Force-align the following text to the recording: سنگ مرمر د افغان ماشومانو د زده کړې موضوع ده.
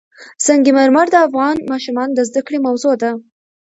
سنگ 0.45 0.65
مرمر 0.77 1.07
د 1.11 1.15
افغان 1.27 1.55
ماشومانو 1.71 2.13
د 2.15 2.19
زده 2.29 2.41
کړې 2.47 2.59
موضوع 2.67 2.95
ده. 3.01 3.11